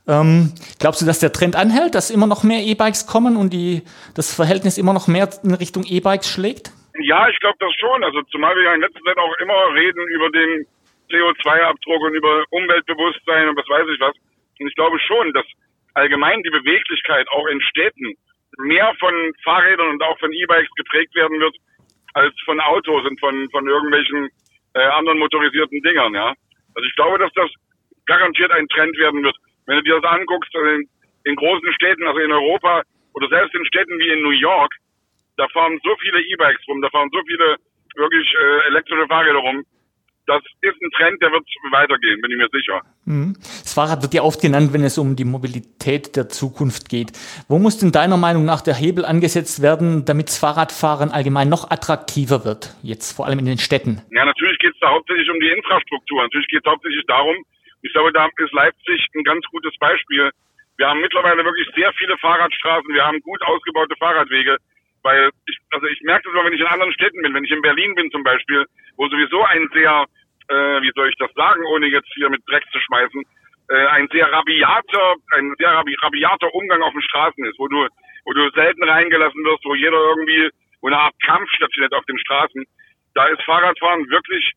Ähm, 0.06 0.52
glaubst 0.78 1.00
du, 1.00 1.06
dass 1.06 1.20
der 1.20 1.32
Trend 1.32 1.56
anhält, 1.56 1.94
dass 1.94 2.10
immer 2.10 2.26
noch 2.26 2.42
mehr 2.42 2.60
E-Bikes 2.60 3.06
kommen 3.06 3.36
und 3.36 3.52
die, 3.52 3.82
das 4.14 4.34
Verhältnis 4.34 4.76
immer 4.76 4.92
noch 4.92 5.08
mehr 5.08 5.28
in 5.42 5.54
Richtung 5.54 5.84
E-Bikes 5.86 6.28
schlägt? 6.28 6.72
Ja, 7.00 7.28
ich 7.28 7.38
glaube 7.40 7.56
das 7.58 7.72
schon. 7.78 8.04
Also 8.04 8.22
zumal 8.30 8.54
wir 8.54 8.64
ja 8.64 8.74
in 8.74 8.80
letzter 8.80 9.00
Zeit 9.00 9.16
auch 9.16 9.34
immer 9.40 9.74
reden 9.74 10.02
über 10.08 10.30
den 10.30 10.66
CO2-Abdruck 11.10 12.02
und 12.02 12.14
über 12.14 12.44
Umweltbewusstsein 12.50 13.48
und 13.48 13.56
was 13.56 13.68
weiß 13.68 13.86
ich 13.94 14.00
was. 14.00 14.14
Und 14.60 14.66
ich 14.66 14.74
glaube 14.74 14.98
schon, 15.00 15.32
dass 15.32 15.46
allgemein 15.94 16.42
die 16.42 16.50
Beweglichkeit 16.50 17.26
auch 17.32 17.46
in 17.46 17.60
Städten 17.62 18.14
mehr 18.58 18.92
von 19.00 19.14
Fahrrädern 19.42 19.88
und 19.90 20.02
auch 20.02 20.18
von 20.18 20.32
E-Bikes 20.32 20.70
geprägt 20.76 21.14
werden 21.14 21.40
wird 21.40 21.56
als 22.14 22.34
von 22.44 22.60
Autos 22.60 23.04
und 23.06 23.18
von, 23.18 23.48
von 23.50 23.66
irgendwelchen 23.66 24.28
äh, 24.74 24.82
anderen 24.98 25.18
motorisierten 25.18 25.80
Dingern, 25.82 26.14
ja. 26.14 26.34
Also 26.74 26.86
ich 26.86 26.94
glaube, 26.96 27.18
dass 27.18 27.32
das 27.34 27.50
garantiert 28.06 28.50
ein 28.50 28.68
Trend 28.68 28.96
werden 28.98 29.22
wird. 29.22 29.36
Wenn 29.66 29.76
du 29.76 29.82
dir 29.82 30.00
das 30.00 30.10
anguckst, 30.10 30.54
also 30.54 30.68
in, 30.68 30.88
in 31.24 31.36
großen 31.36 31.72
Städten, 31.74 32.06
also 32.06 32.20
in 32.20 32.32
Europa 32.32 32.82
oder 33.14 33.28
selbst 33.28 33.54
in 33.54 33.64
Städten 33.66 33.98
wie 33.98 34.10
in 34.10 34.22
New 34.22 34.30
York, 34.30 34.72
da 35.36 35.48
fahren 35.48 35.80
so 35.82 35.96
viele 36.00 36.20
E-Bikes 36.20 36.68
rum, 36.68 36.82
da 36.82 36.90
fahren 36.90 37.08
so 37.12 37.20
viele 37.26 37.56
wirklich 37.96 38.34
äh, 38.34 38.68
elektrische 38.68 39.06
Fahrräder 39.06 39.38
rum, 39.38 39.64
das 40.26 40.42
ist 40.62 40.80
ein 40.80 40.90
Trend, 40.96 41.22
der 41.22 41.30
wird 41.32 41.44
weitergehen, 41.70 42.20
bin 42.20 42.30
ich 42.30 42.36
mir 42.36 42.48
sicher. 42.52 42.80
Mhm. 43.04 43.34
Das 43.34 43.74
Fahrrad 43.74 44.02
wird 44.02 44.14
ja 44.14 44.22
oft 44.22 44.40
genannt, 44.40 44.72
wenn 44.72 44.84
es 44.84 44.98
um 44.98 45.16
die 45.16 45.24
Mobilität 45.24 46.16
der 46.16 46.28
Zukunft 46.28 46.88
geht. 46.88 47.12
Wo 47.48 47.58
muss 47.58 47.78
denn 47.78 47.92
deiner 47.92 48.16
Meinung 48.16 48.44
nach 48.44 48.62
der 48.62 48.74
Hebel 48.74 49.04
angesetzt 49.04 49.62
werden, 49.62 50.04
damit 50.04 50.28
das 50.28 50.38
Fahrradfahren 50.38 51.10
allgemein 51.10 51.48
noch 51.48 51.70
attraktiver 51.70 52.44
wird, 52.44 52.74
jetzt 52.82 53.12
vor 53.12 53.26
allem 53.26 53.38
in 53.38 53.46
den 53.46 53.58
Städten? 53.58 54.00
Ja, 54.10 54.24
natürlich 54.24 54.58
geht 54.58 54.72
es 54.72 54.80
da 54.80 54.90
hauptsächlich 54.90 55.28
um 55.30 55.40
die 55.40 55.48
Infrastruktur. 55.48 56.22
Natürlich 56.22 56.48
geht 56.48 56.64
es 56.64 56.70
hauptsächlich 56.70 57.04
darum, 57.06 57.36
ich 57.84 57.92
glaube, 57.92 58.12
da 58.12 58.26
ist 58.26 58.52
Leipzig 58.52 59.06
ein 59.14 59.24
ganz 59.24 59.44
gutes 59.52 59.76
Beispiel. 59.78 60.30
Wir 60.78 60.88
haben 60.88 61.00
mittlerweile 61.00 61.44
wirklich 61.44 61.68
sehr 61.76 61.92
viele 61.92 62.16
Fahrradstraßen, 62.18 62.92
wir 62.92 63.04
haben 63.04 63.20
gut 63.20 63.42
ausgebaute 63.42 63.94
Fahrradwege. 63.96 64.56
Weil 65.04 65.30
ich, 65.46 65.58
also 65.70 65.86
ich 65.86 66.00
merke 66.00 66.24
das 66.24 66.32
immer, 66.32 66.44
wenn 66.46 66.54
ich 66.54 66.60
in 66.60 66.66
anderen 66.66 66.92
Städten 66.94 67.20
bin, 67.22 67.34
wenn 67.34 67.44
ich 67.44 67.50
in 67.50 67.60
Berlin 67.60 67.94
bin 67.94 68.10
zum 68.10 68.24
Beispiel, 68.24 68.64
wo 68.96 69.06
sowieso 69.08 69.44
ein 69.44 69.68
sehr, 69.74 70.06
äh, 70.48 70.80
wie 70.80 70.90
soll 70.96 71.10
ich 71.10 71.16
das 71.18 71.30
sagen, 71.34 71.62
ohne 71.66 71.86
jetzt 71.86 72.08
hier 72.14 72.30
mit 72.30 72.40
Dreck 72.48 72.64
zu 72.72 72.80
schmeißen, 72.80 73.22
äh, 73.68 73.86
ein 73.86 74.08
sehr 74.10 74.32
rabiater, 74.32 75.14
ein 75.32 75.54
sehr 75.58 75.72
rabi 75.72 75.94
rabiater 76.02 76.54
Umgang 76.54 76.82
auf 76.82 76.92
den 76.92 77.02
Straßen 77.02 77.44
ist, 77.44 77.58
wo 77.58 77.68
du, 77.68 77.86
wo 78.24 78.32
du 78.32 78.50
selten 78.54 78.82
reingelassen 78.82 79.44
wirst, 79.44 79.64
wo 79.66 79.74
jeder 79.74 79.96
irgendwie, 79.96 80.50
wo 80.80 80.88
eine 80.88 80.98
Art 80.98 81.14
Kampf 81.22 81.50
stattfindet 81.50 81.92
auf 81.92 82.04
den 82.06 82.18
Straßen. 82.18 82.64
Da 83.14 83.26
ist 83.26 83.42
Fahrradfahren 83.42 84.08
wirklich 84.08 84.52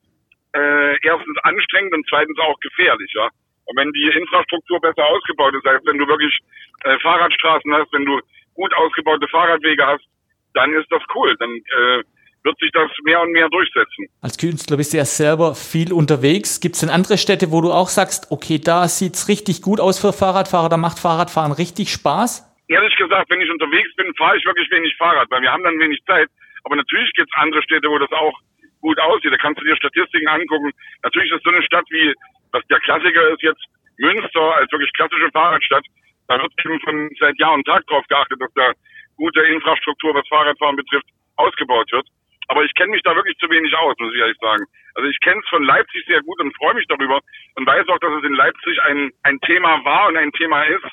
äh, 0.56 0.96
erstens 1.04 1.38
anstrengend 1.44 1.94
und 1.94 2.08
zweitens 2.08 2.40
auch 2.40 2.58
gefährlich, 2.62 3.12
ja. 3.14 3.28
Und 3.66 3.76
wenn 3.76 3.92
die 3.92 4.08
Infrastruktur 4.08 4.80
besser 4.80 5.06
ausgebaut 5.06 5.54
ist, 5.56 5.66
heißt, 5.66 5.86
wenn 5.86 5.98
du 5.98 6.08
wirklich 6.08 6.40
äh, 6.86 6.98
Fahrradstraßen 7.00 7.74
hast, 7.74 7.92
wenn 7.92 8.06
du 8.06 8.22
gut 8.54 8.74
ausgebaute 8.76 9.28
Fahrradwege 9.28 9.86
hast, 9.86 10.08
dann 10.57 10.74
ist 10.74 10.92
das 10.92 11.04
cool. 11.13 11.36
Dann 11.38 11.51
äh, 11.51 12.04
wird 12.44 12.57
sich 12.59 12.71
das 12.71 12.89
mehr 13.04 13.21
und 13.21 13.31
mehr 13.31 13.48
durchsetzen. 13.50 14.07
Als 14.21 14.38
Künstler 14.38 14.77
bist 14.77 14.94
du 14.94 14.98
ja 14.98 15.06
selber 15.06 15.54
viel 15.54 15.94
unterwegs. 15.94 16.59
Gibt 16.59 16.75
es 16.75 16.81
denn 16.81 16.89
andere 16.89 17.18
Städte, 17.18 17.51
wo 17.51 17.62
du 17.62 17.71
auch 17.71 17.89
sagst, 17.89 18.31
okay, 18.31 18.57
da 18.57 18.88
sieht 18.88 19.13
es 19.13 19.30
richtig 19.30 19.62
gut 19.62 19.80
aus 19.80 20.00
für 20.00 20.13
Fahrradfahrer, 20.13 20.69
da 20.69 20.77
macht 20.77 20.98
Fahrradfahren 20.98 21.51
richtig 21.51 21.92
Spaß? 21.92 22.44
Ehrlich 22.68 22.95
gesagt, 22.98 23.30
wenn 23.30 23.42
ich 23.42 23.51
unterwegs 23.51 23.94
bin, 23.95 24.13
fahre 24.15 24.38
ich 24.38 24.45
wirklich 24.45 24.69
wenig 24.71 24.95
Fahrrad, 24.98 25.30
weil 25.30 25.42
wir 25.42 25.51
haben 25.51 25.63
dann 25.63 25.80
wenig 25.80 26.00
Zeit. 26.06 26.27
Aber 26.63 26.75
natürlich 26.75 27.12
gibt 27.13 27.30
es 27.30 27.42
andere 27.42 27.63
Städte, 27.63 27.88
wo 27.89 27.98
das 27.98 28.12
auch 28.12 28.33
gut 28.81 29.00
aussieht. 29.00 29.31
Da 29.31 29.38
kannst 29.38 29.62
du 29.62 29.65
dir 29.65 29.75
Statistiken 29.77 30.27
angucken. 30.27 30.71
Natürlich 31.04 31.31
ist 31.31 31.44
so 31.44 31.51
eine 31.51 31.63
Stadt 31.63 31.86
wie, 31.89 32.13
was 32.51 32.63
der 32.68 32.80
Klassiker 32.81 33.30
ist 33.30 33.42
jetzt, 33.42 33.63
Münster 33.98 34.56
als 34.56 34.71
wirklich 34.71 34.92
klassische 34.94 35.30
Fahrradstadt. 35.31 35.86
Da 36.27 36.42
wird 36.42 36.51
eben 36.65 36.80
von 36.81 37.09
seit 37.19 37.39
Jahr 37.39 37.54
und 37.54 37.65
Tag 37.65 37.86
drauf 37.88 38.06
geachtet, 38.07 38.39
dass 38.42 38.54
da 38.54 38.71
gute 39.18 39.42
Infrastruktur, 39.42 40.16
was 40.16 40.28
Fahrradfahren 40.30 40.75
betrifft, 40.75 41.08
ausgebaut 41.36 41.92
wird. 41.92 42.08
Aber 42.48 42.64
ich 42.64 42.74
kenne 42.75 42.92
mich 42.92 43.04
da 43.04 43.16
wirklich 43.16 43.38
zu 43.38 43.50
wenig 43.50 43.75
aus, 43.75 43.96
muss 44.00 44.14
ich 44.14 44.22
ehrlich 44.22 44.38
sagen. 44.40 44.64
Also 44.96 45.10
ich 45.10 45.19
kenne 45.19 45.42
es 45.44 45.50
von 45.50 45.64
Leipzig 45.64 46.04
sehr 46.08 46.22
gut 46.22 46.40
und 46.40 46.56
freue 46.56 46.75
mich 46.75 46.88
darüber 46.88 47.19
und 47.56 47.68
weiß 47.68 47.88
auch, 47.90 48.00
dass 48.00 48.14
es 48.19 48.24
in 48.24 48.34
Leipzig 48.34 48.81
ein, 48.84 49.12
ein 49.24 49.40
Thema 49.42 49.84
war 49.84 50.08
und 50.08 50.18
ein 50.18 50.31
Thema 50.31 50.64
ist, 50.64 50.88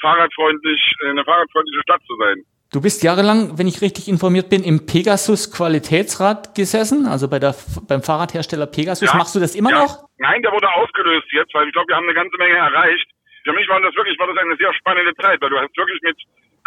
fahrradfreundlich, 0.00 0.80
eine 1.08 1.24
fahrradfreundliche 1.24 1.82
Stadt 1.82 2.02
zu 2.06 2.16
sein. 2.16 2.42
Du 2.72 2.82
bist 2.82 3.04
jahrelang, 3.04 3.56
wenn 3.58 3.68
ich 3.68 3.80
richtig 3.80 4.08
informiert 4.08 4.50
bin, 4.50 4.64
im 4.64 4.86
Pegasus 4.86 5.54
Qualitätsrat 5.54 6.56
gesessen, 6.56 7.06
also 7.06 7.30
bei 7.30 7.38
der, 7.38 7.54
beim 7.86 8.02
Fahrradhersteller 8.02 8.66
Pegasus. 8.66 9.06
Ja, 9.08 9.16
Machst 9.16 9.36
du 9.36 9.40
das 9.40 9.54
immer 9.54 9.70
ja. 9.70 9.86
noch? 9.86 10.10
Nein, 10.18 10.42
der 10.42 10.50
wurde 10.50 10.68
aufgelöst 10.74 11.28
jetzt, 11.30 11.54
weil 11.54 11.68
ich 11.68 11.72
glaube, 11.72 11.88
wir 11.88 11.96
haben 11.96 12.04
eine 12.04 12.14
ganze 12.14 12.36
Menge 12.36 12.56
erreicht. 12.56 13.06
Für 13.44 13.52
mich 13.52 13.68
war 13.68 13.80
das 13.80 13.94
wirklich, 13.94 14.18
war 14.18 14.26
das 14.26 14.36
eine 14.36 14.56
sehr 14.56 14.74
spannende 14.74 15.14
Zeit, 15.14 15.40
weil 15.40 15.50
du 15.50 15.58
hast 15.60 15.76
wirklich 15.76 16.00
mit 16.02 16.18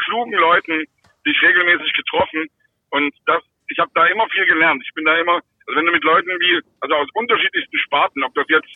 klugen 0.05 0.33
Leuten 0.33 0.85
dich 1.29 1.41
regelmäßig 1.41 1.93
getroffen 1.93 2.47
und 2.89 3.13
das, 3.25 3.43
ich 3.69 3.79
habe 3.79 3.91
da 3.93 4.05
immer 4.07 4.27
viel 4.29 4.45
gelernt. 4.45 4.81
Ich 4.85 4.93
bin 4.93 5.05
da 5.05 5.17
immer, 5.17 5.35
also 5.67 5.75
wenn 5.75 5.85
du 5.85 5.91
mit 5.91 6.03
Leuten 6.03 6.29
wie, 6.29 6.61
also 6.81 6.95
aus 6.95 7.07
unterschiedlichsten 7.13 7.77
Sparten, 7.79 8.23
ob 8.23 8.33
das 8.33 8.45
jetzt 8.49 8.69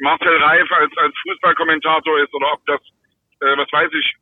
Marcel 0.00 0.36
Reif 0.36 0.70
als, 0.72 0.96
als 0.98 1.14
Fußballkommentator 1.22 2.18
ist 2.18 2.34
oder 2.34 2.52
ob 2.52 2.66
das, 2.66 2.80
äh, 3.40 3.56
was 3.56 3.70
weiß 3.72 3.90
ich, 3.92 4.14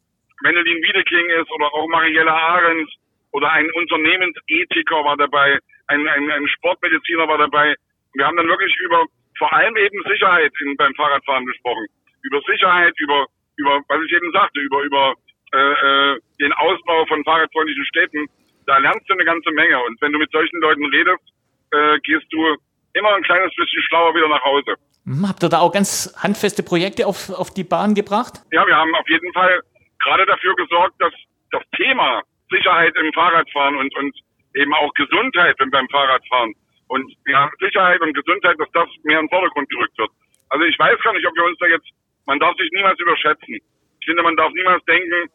Mendelin 0.43 0.83
Wiedeking 0.83 1.31
ist 1.41 1.51
oder 1.51 1.73
auch 1.73 1.89
Mariella 1.89 2.35
Ahrens 2.35 2.93
oder 3.33 3.51
ein 3.53 3.71
Unternehmensethiker 3.73 5.05
war 5.05 5.17
dabei, 5.17 5.59
ein, 5.87 6.07
ein, 6.07 6.31
ein 6.31 6.49
Sportmediziner 6.49 7.27
war 7.29 7.39
dabei. 7.39 7.75
Wir 8.15 8.27
haben 8.27 8.37
dann 8.37 8.49
wirklich 8.49 8.77
über 8.81 9.07
vor 9.39 9.53
allem 9.53 9.77
eben 9.77 10.03
Sicherheit 10.09 10.53
in, 10.61 10.77
beim 10.77 10.95
Fahrradfahren 10.95 11.47
gesprochen. 11.47 11.87
Über 12.23 12.41
Sicherheit, 12.47 12.95
über, 12.99 13.27
über, 13.57 13.81
was 13.89 14.05
ich 14.05 14.13
eben 14.13 14.31
sagte, 14.33 14.61
über, 14.61 14.83
über 14.83 15.15
äh, 15.53 15.57
äh, 15.59 16.19
den 16.41 16.53
Ausbau 16.55 17.07
von 17.07 17.23
fahrradfreundlichen 17.25 17.85
Städten. 17.87 18.27
Da 18.67 18.79
lernst 18.79 19.09
du 19.09 19.15
eine 19.15 19.25
ganze 19.25 19.51
Menge. 19.53 19.79
Und 19.85 20.01
wenn 20.01 20.13
du 20.13 20.19
mit 20.19 20.31
solchen 20.31 20.61
Leuten 20.61 20.85
redest, 20.87 21.23
äh, 21.73 21.99
gehst 22.01 22.27
du 22.31 22.57
immer 22.95 23.15
ein 23.15 23.23
kleines 23.23 23.55
bisschen 23.55 23.83
schlauer 23.89 24.15
wieder 24.15 24.29
nach 24.29 24.45
Hause. 24.45 24.75
Hm, 25.05 25.29
habt 25.29 25.43
ihr 25.43 25.49
da 25.49 25.59
auch 25.59 25.73
ganz 25.73 26.15
handfeste 26.23 26.63
Projekte 26.63 27.07
auf, 27.07 27.31
auf 27.31 27.51
die 27.51 27.65
Bahn 27.65 27.95
gebracht? 27.95 28.41
Ja, 28.53 28.67
wir 28.67 28.77
haben 28.77 28.95
auf 28.95 29.09
jeden 29.09 29.33
Fall 29.33 29.61
gerade 30.05 30.27
dafür 30.27 30.55
gesorgt, 30.57 30.95
dass 30.99 31.13
das 31.51 31.63
Thema 31.77 32.23
Sicherheit 32.51 32.95
im 32.97 33.13
Fahrradfahren 33.13 33.77
und, 33.77 33.95
und 33.97 34.15
eben 34.55 34.75
auch 34.75 34.93
Gesundheit 34.95 35.57
beim 35.59 35.89
Fahrradfahren 35.89 36.55
und 36.89 37.13
ja, 37.27 37.51
Sicherheit 37.59 38.01
und 38.01 38.13
Gesundheit, 38.15 38.57
dass 38.59 38.71
das 38.73 38.89
mehr 39.05 39.19
in 39.19 39.27
den 39.27 39.31
Vordergrund 39.31 39.69
gerückt 39.71 39.97
wird. 39.99 40.11
Also 40.51 40.65
ich 40.65 40.79
weiß 40.79 41.01
gar 41.01 41.15
nicht, 41.15 41.27
ob 41.27 41.35
wir 41.35 41.45
uns 41.45 41.59
da 41.59 41.67
jetzt, 41.67 41.89
man 42.27 42.39
darf 42.39 42.55
sich 42.57 42.71
niemals 42.73 43.01
überschätzen. 43.01 43.57
Ich 44.01 44.07
finde, 44.07 44.23
man 44.23 44.37
darf 44.37 44.53
niemals 44.53 44.85
denken, 44.85 45.31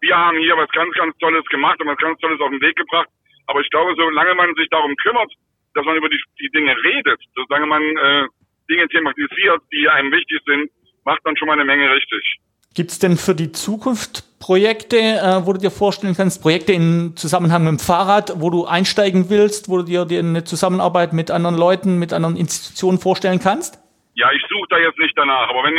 wir 0.00 0.16
haben 0.16 0.38
hier 0.38 0.56
was 0.56 0.70
ganz, 0.70 0.94
ganz 0.94 1.16
Tolles 1.18 1.44
gemacht 1.46 1.80
und 1.80 1.88
was 1.88 1.98
ganz 1.98 2.18
Tolles 2.20 2.40
auf 2.40 2.50
den 2.50 2.60
Weg 2.60 2.76
gebracht. 2.76 3.08
Aber 3.46 3.60
ich 3.60 3.70
glaube, 3.70 3.94
solange 3.96 4.34
man 4.34 4.54
sich 4.54 4.68
darum 4.70 4.94
kümmert, 4.96 5.32
dass 5.74 5.84
man 5.84 5.96
über 5.96 6.08
die, 6.08 6.20
die 6.40 6.50
Dinge 6.50 6.74
redet, 6.84 7.20
solange 7.34 7.66
man 7.66 7.82
äh, 7.82 8.26
Dinge 8.70 8.88
thematisiert, 8.88 9.62
die 9.72 9.88
einem 9.88 10.12
wichtig 10.12 10.40
sind, 10.46 10.70
macht 11.04 11.24
man 11.24 11.36
schon 11.36 11.48
mal 11.48 11.54
eine 11.54 11.64
Menge 11.64 11.90
richtig. 11.90 12.38
Gibt 12.74 12.90
es 12.90 12.98
denn 12.98 13.16
für 13.16 13.34
die 13.34 13.50
Zukunft 13.52 14.24
Projekte, 14.38 14.96
äh, 14.96 15.46
wo 15.46 15.52
du 15.52 15.58
dir 15.58 15.70
vorstellen 15.70 16.14
kannst, 16.14 16.42
Projekte 16.42 16.72
in 16.72 17.16
Zusammenhang 17.16 17.64
mit 17.64 17.72
dem 17.72 17.78
Fahrrad, 17.78 18.32
wo 18.36 18.50
du 18.50 18.66
einsteigen 18.66 19.30
willst, 19.30 19.68
wo 19.68 19.78
du 19.78 19.82
dir, 19.84 20.04
dir 20.04 20.20
eine 20.20 20.44
Zusammenarbeit 20.44 21.12
mit 21.12 21.30
anderen 21.30 21.56
Leuten, 21.56 21.98
mit 21.98 22.12
anderen 22.12 22.36
Institutionen 22.36 22.98
vorstellen 22.98 23.40
kannst? 23.40 23.82
Ja, 24.14 24.30
ich 24.32 24.42
suche 24.48 24.68
da 24.70 24.78
jetzt 24.78 24.98
nicht 24.98 25.16
danach, 25.16 25.48
aber 25.48 25.64
wenn, 25.64 25.74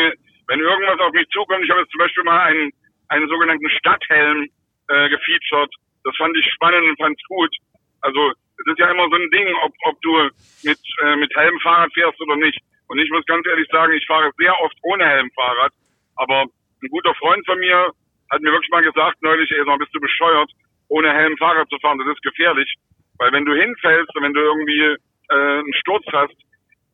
wenn 0.48 0.60
irgendwas 0.60 1.00
auf 1.00 1.14
mich 1.14 1.28
zukommt, 1.30 1.64
ich 1.64 1.70
habe 1.70 1.82
jetzt 1.82 1.92
zum 1.92 2.00
Beispiel 2.00 2.24
mal 2.24 2.40
einen, 2.42 2.72
einen 3.10 3.28
sogenannten 3.28 3.70
Stadthelm 3.70 4.48
äh, 4.88 5.10
gefeatured, 5.10 5.74
das 6.04 6.16
fand 6.18 6.36
ich 6.38 6.46
spannend 6.54 6.88
und 6.88 6.98
fand 6.98 7.18
es 7.20 7.28
gut. 7.28 7.56
Also 8.02 8.32
es 8.32 8.66
ist 8.72 8.80
ja 8.80 8.92
immer 8.92 9.08
so 9.10 9.16
ein 9.16 9.30
Ding, 9.32 9.48
ob, 9.64 9.74
ob 9.84 10.02
du 10.02 10.30
mit, 10.64 10.80
äh, 11.04 11.16
mit 11.16 11.36
Helm 11.36 11.60
Fahrrad 11.62 11.94
fährst 11.94 12.20
oder 12.22 12.36
nicht. 12.36 12.60
Und 12.88 13.00
ich 13.00 13.10
muss 13.12 13.26
ganz 13.26 13.46
ehrlich 13.46 13.68
sagen, 13.72 13.94
ich 13.94 14.06
fahre 14.08 14.32
sehr 14.38 14.60
oft 14.62 14.76
ohne 14.84 15.06
Helm 15.06 15.30
Fahrrad, 15.36 15.72
aber 16.16 16.46
ein 16.82 16.90
guter 16.90 17.14
Freund 17.16 17.46
von 17.46 17.60
mir 17.60 17.92
hat 18.32 18.42
mir 18.42 18.52
wirklich 18.52 18.70
mal 18.70 18.84
gesagt 18.84 19.22
neulich, 19.22 19.52
ey, 19.52 19.64
bist 19.78 19.94
du 19.94 20.00
bescheuert, 20.00 20.50
ohne 20.88 21.14
Helm 21.14 21.38
Fahrrad 21.38 21.70
zu 21.70 21.78
fahren, 21.80 22.00
das 22.00 22.08
ist 22.08 22.24
gefährlich. 22.24 22.74
Weil 23.18 23.32
wenn 23.32 23.46
du 23.46 23.54
hinfällst 23.54 24.16
und 24.16 24.24
wenn 24.24 24.34
du 24.34 24.40
irgendwie 24.40 24.98
äh, 25.30 25.60
einen 25.60 25.74
Sturz 25.74 26.06
hast, 26.12 26.36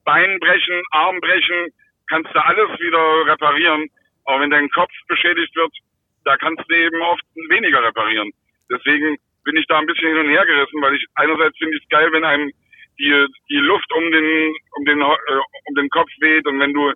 Bein 0.05 0.39
brechen, 0.39 0.83
Arm 0.91 1.19
brechen, 1.19 1.73
kannst 2.07 2.33
du 2.33 2.43
alles 2.43 2.69
wieder 2.79 3.25
reparieren. 3.25 3.89
Aber 4.25 4.41
wenn 4.41 4.51
dein 4.51 4.69
Kopf 4.69 4.91
beschädigt 5.07 5.55
wird, 5.55 5.73
da 6.25 6.35
kannst 6.37 6.63
du 6.67 6.75
eben 6.75 7.01
oft 7.01 7.23
weniger 7.49 7.81
reparieren. 7.83 8.31
Deswegen 8.69 9.17
bin 9.43 9.57
ich 9.57 9.65
da 9.67 9.79
ein 9.79 9.85
bisschen 9.85 10.09
hin 10.09 10.25
und 10.25 10.29
her 10.29 10.45
gerissen, 10.45 10.81
weil 10.81 10.95
ich 10.95 11.05
einerseits 11.15 11.57
finde 11.57 11.77
ich 11.77 11.83
es 11.83 11.89
geil, 11.89 12.11
wenn 12.11 12.25
einem 12.25 12.51
die, 12.99 13.27
die 13.49 13.57
Luft 13.57 13.91
um 13.93 14.11
den, 14.11 14.55
um 14.77 14.85
den, 14.85 15.01
äh, 15.01 15.41
um 15.67 15.75
den 15.75 15.89
Kopf 15.89 16.09
weht 16.19 16.45
und 16.47 16.59
wenn 16.59 16.73
du 16.73 16.91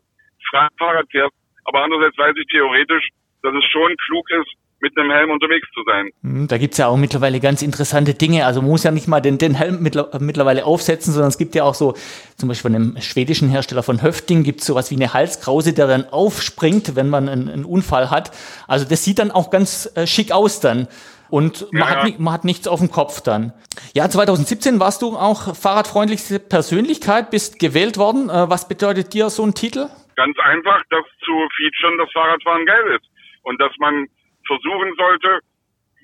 Fahrrad 0.78 1.06
fährst, 1.12 1.36
aber 1.66 1.84
andererseits 1.84 2.18
weiß 2.18 2.36
ich 2.38 2.48
theoretisch, 2.48 3.10
dass 3.44 3.54
dass 3.54 3.54
es 3.54 3.70
schon 3.70 3.96
klug 4.08 4.30
ist, 4.32 4.52
mit 4.82 4.98
einem 4.98 5.12
Helm 5.12 5.32
unterwegs 5.32 5.68
zu 5.74 5.82
sein. 5.86 6.10
Hm, 6.24 6.48
da 6.48 6.58
gibt's 6.58 6.78
ja 6.78 6.88
auch 6.88 6.98
mittlerweile 6.98 7.40
ganz 7.40 7.62
interessante 7.62 8.14
Dinge. 8.14 8.46
Also 8.46 8.62
man 8.62 8.72
muss 8.72 8.84
ja 8.84 8.92
nicht 8.92 9.08
mal 9.08 9.22
den, 9.22 9.38
den 9.38 9.56
Helm 9.56 9.82
mittlerweile 9.82 10.66
aufsetzen, 10.66 11.14
sondern 11.14 11.30
es 11.30 11.38
gibt 11.38 11.56
ja 11.56 11.64
auch 11.64 11.76
so, 11.76 11.96
zum 12.38 12.50
Beispiel 12.50 12.72
von 12.72 12.76
einem 12.76 13.02
schwedischen 13.02 13.50
Hersteller 13.50 13.84
von 13.84 14.02
Höfting 14.02 14.44
gibt's 14.44 14.66
sowas 14.66 14.92
wie 14.92 14.96
eine 14.96 15.14
Halskrause, 15.14 15.74
der 15.74 15.88
dann 15.88 16.06
aufspringt, 16.06 16.96
wenn 16.96 17.10
man 17.10 17.30
einen, 17.30 17.50
einen 17.50 17.66
Unfall 17.66 18.10
hat. 18.10 18.32
Also 18.68 18.88
das 18.88 19.04
sieht 19.04 19.20
dann 19.20 19.32
auch 19.32 19.50
ganz 19.50 19.92
äh, 19.96 20.08
schick 20.08 20.32
aus 20.32 20.60
dann. 20.60 20.88
Und 21.30 21.72
man, 21.72 21.82
ja. 21.82 22.04
hat, 22.04 22.20
man 22.20 22.34
hat 22.34 22.44
nichts 22.44 22.68
auf 22.68 22.80
dem 22.80 22.90
Kopf 22.90 23.22
dann. 23.22 23.54
Ja, 23.94 24.10
2017 24.10 24.80
warst 24.80 25.02
du 25.02 25.16
auch 25.16 25.56
fahrradfreundlichste 25.56 26.40
Persönlichkeit, 26.40 27.30
bist 27.30 27.60
gewählt 27.60 27.98
worden. 27.98 28.30
Äh, 28.30 28.50
was 28.50 28.68
bedeutet 28.68 29.14
dir 29.14 29.30
so 29.30 29.44
ein 29.44 29.54
Titel? 29.54 29.88
Ganz 30.16 30.38
einfach, 30.40 30.82
dass 30.90 31.06
zu 31.24 31.32
featuren, 31.56 31.98
dass 32.00 32.12
Fahrradfahren 32.12 32.66
geil 32.66 32.98
ist. 33.00 33.08
Und 33.44 33.62
dass 33.62 33.72
man 33.78 34.08
versuchen 34.50 34.94
sollte, 34.98 35.40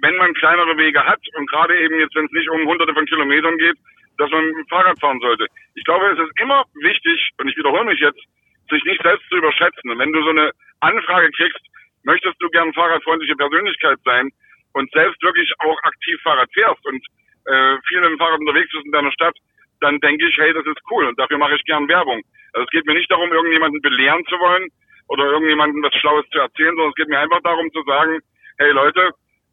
wenn 0.01 0.15
man 0.17 0.33
kleinere 0.35 0.77
Wege 0.77 1.03
hat 1.03 1.19
und 1.35 1.49
gerade 1.49 1.73
eben 1.81 1.99
jetzt, 1.99 2.15
wenn 2.15 2.25
es 2.25 2.31
nicht 2.31 2.49
um 2.49 2.67
hunderte 2.67 2.93
von 2.93 3.05
Kilometern 3.05 3.57
geht, 3.57 3.77
dass 4.17 4.29
man 4.29 4.53
Fahrrad 4.69 4.99
fahren 4.99 5.19
sollte. 5.19 5.47
Ich 5.73 5.83
glaube, 5.83 6.05
es 6.07 6.19
ist 6.19 6.39
immer 6.39 6.63
wichtig, 6.75 7.29
und 7.39 7.49
ich 7.49 7.57
wiederhole 7.57 7.85
mich 7.85 7.99
jetzt, 7.99 8.21
sich 8.69 8.83
nicht 8.85 9.01
selbst 9.01 9.27
zu 9.29 9.37
überschätzen. 9.37 9.89
Und 9.89 9.99
wenn 9.99 10.13
du 10.13 10.23
so 10.23 10.29
eine 10.29 10.51
Anfrage 10.79 11.29
kriegst, 11.31 11.63
möchtest 12.03 12.35
du 12.39 12.49
gern 12.49 12.73
fahrradfreundliche 12.73 13.35
Persönlichkeit 13.35 13.99
sein 14.05 14.29
und 14.73 14.91
selbst 14.91 15.21
wirklich 15.23 15.51
auch 15.59 15.77
aktiv 15.83 16.19
Fahrrad 16.21 16.49
fährst 16.53 16.85
und 16.85 17.01
äh, 17.45 17.77
viel 17.87 18.01
mit 18.01 18.11
dem 18.11 18.17
Fahrrad 18.17 18.39
unterwegs 18.39 18.71
bist 18.71 18.85
in 18.85 18.91
deiner 18.91 19.11
Stadt, 19.11 19.35
dann 19.81 19.99
denke 19.99 20.27
ich, 20.27 20.37
hey, 20.37 20.53
das 20.53 20.65
ist 20.65 20.79
cool 20.89 21.05
und 21.05 21.19
dafür 21.19 21.37
mache 21.37 21.55
ich 21.55 21.63
gern 21.65 21.87
Werbung. 21.87 22.21
Also 22.53 22.65
es 22.65 22.71
geht 22.71 22.85
mir 22.85 22.93
nicht 22.93 23.11
darum, 23.11 23.31
irgendjemanden 23.31 23.81
belehren 23.81 24.25
zu 24.25 24.39
wollen 24.39 24.69
oder 25.07 25.25
irgendjemanden 25.25 25.83
was 25.83 25.93
Schlaues 25.95 26.25
zu 26.31 26.39
erzählen, 26.39 26.75
sondern 26.75 26.89
es 26.89 26.95
geht 26.95 27.09
mir 27.09 27.19
einfach 27.19 27.41
darum 27.41 27.71
zu 27.71 27.83
sagen, 27.83 28.19
hey 28.57 28.71
Leute, 28.71 29.11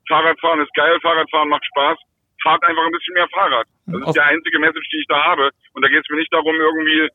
Fahrradfahren 0.09 0.61
ist 0.61 0.75
geil, 0.75 0.99
Fahrradfahren 1.01 1.49
macht 1.49 1.65
Spaß, 1.67 1.99
fahrt 2.43 2.63
einfach 2.63 2.85
ein 2.85 2.93
bisschen 2.93 3.15
mehr 3.15 3.29
Fahrrad. 3.29 3.67
Das 3.87 4.01
ist 4.09 4.17
die 4.17 4.21
einzige 4.21 4.59
Message, 4.59 4.89
die 4.93 4.99
ich 4.99 5.07
da 5.09 5.23
habe. 5.25 5.51
Und 5.75 5.83
da 5.83 5.89
geht 5.89 6.03
es 6.05 6.11
mir 6.11 6.19
nicht 6.19 6.33
darum, 6.33 6.55
irgendwie 6.55 7.09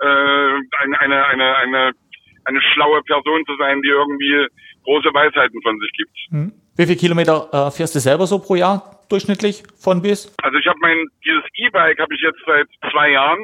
äh, 0.00 0.60
eine, 0.80 1.00
eine, 1.00 1.26
eine, 1.26 1.56
eine, 1.56 1.92
eine 2.44 2.60
schlaue 2.72 3.02
Person 3.02 3.44
zu 3.46 3.56
sein, 3.56 3.80
die 3.82 3.88
irgendwie 3.88 4.46
große 4.84 5.12
Weisheiten 5.12 5.60
von 5.62 5.78
sich 5.78 5.90
gibt. 5.92 6.16
Hm. 6.30 6.52
Wie 6.76 6.86
viele 6.86 6.98
Kilometer 6.98 7.48
äh, 7.52 7.70
fährst 7.70 7.94
du 7.94 8.00
selber 8.00 8.26
so 8.26 8.38
pro 8.38 8.56
Jahr 8.56 9.00
durchschnittlich 9.08 9.62
von 9.76 10.02
bis? 10.02 10.34
Also 10.42 10.58
ich 10.58 10.66
habe 10.66 10.78
mein 10.80 11.06
dieses 11.24 11.44
E-Bike 11.54 11.98
habe 11.98 12.14
ich 12.14 12.20
jetzt 12.20 12.40
seit 12.46 12.68
zwei 12.90 13.10
Jahren 13.10 13.38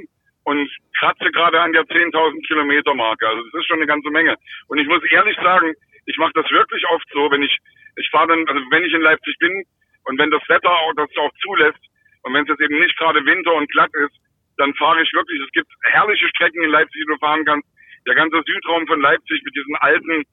und 0.45 0.69
kratze 0.99 1.31
gerade 1.31 1.61
an 1.61 1.73
der 1.73 1.83
10.000 1.85 2.47
Kilometer 2.47 2.95
Marke. 2.95 3.27
Also 3.29 3.43
das 3.43 3.61
ist 3.61 3.67
schon 3.67 3.79
eine 3.79 3.87
ganze 3.87 4.11
Menge. 4.11 4.37
Und 4.69 4.79
ich 4.79 4.89
muss 4.89 5.03
ehrlich 5.11 5.37
sagen, 5.37 5.73
ich 6.07 6.17
mache 6.19 6.33
das 6.35 6.51
wirklich 6.51 6.85
oft 6.89 7.07
so, 7.13 7.31
wenn 7.31 7.43
ich, 7.43 7.57
ich 8.01 8.11
fahre 8.11 8.29
dann, 8.29 8.49
also 8.49 8.61
wenn 8.71 8.85
ich 8.85 8.93
in 8.93 9.03
Leipzig 9.03 9.37
bin 9.39 9.65
und 10.05 10.19
wenn 10.19 10.31
das 10.31 10.43
Wetter 10.49 10.71
auch 10.71 10.93
das 10.97 11.11
auch 11.19 11.31
zulässt 11.43 11.81
und 12.23 12.35
wenn 12.35 12.43
es 12.43 12.49
jetzt 12.49 12.61
eben 12.63 12.79
nicht 12.81 12.97
gerade 12.99 13.25
Winter 13.25 13.55
und 13.55 13.71
glatt 13.71 13.91
ist, 13.95 14.17
dann 14.57 14.75
fahre 14.75 15.03
ich 15.03 15.13
wirklich, 15.13 15.41
es 15.41 15.53
gibt 15.53 15.71
herrliche 15.85 16.29
Strecken 16.29 16.63
in 16.63 16.71
Leipzig, 16.71 17.01
die 17.01 17.13
du 17.13 17.19
fahren 17.19 17.45
kannst. 17.45 17.69
Der 18.07 18.15
ganze 18.15 18.43
Südraum 18.45 18.87
von 18.87 19.01
Leipzig 19.01 19.43
mit 19.45 19.55
diesen 19.55 19.77
alten 19.77 20.25